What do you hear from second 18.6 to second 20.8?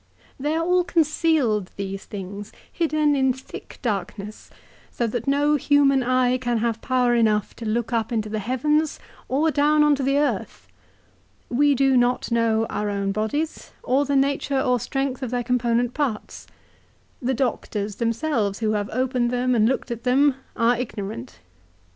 have opened them and looked at them, are